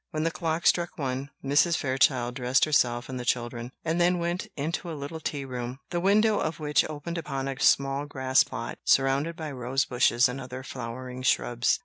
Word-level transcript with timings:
When 0.09 0.23
the 0.23 0.31
clock 0.31 0.65
struck 0.65 0.97
one, 0.97 1.29
Mrs. 1.45 1.77
Fairchild 1.77 2.33
dressed 2.33 2.65
herself 2.65 3.07
and 3.07 3.19
the 3.19 3.23
children, 3.23 3.71
and 3.85 4.01
then 4.01 4.17
went 4.17 4.47
into 4.57 4.89
a 4.91 4.97
little 4.97 5.19
tea 5.19 5.45
room, 5.45 5.77
the 5.91 5.99
window 5.99 6.39
of 6.39 6.59
which 6.59 6.83
opened 6.89 7.19
upon 7.19 7.47
a 7.47 7.59
small 7.59 8.07
grass 8.07 8.43
plot, 8.43 8.79
surrounded 8.83 9.35
by 9.35 9.51
rose 9.51 9.85
bushes 9.85 10.27
and 10.27 10.41
other 10.41 10.63
flowering 10.63 11.21
shrubs. 11.21 11.79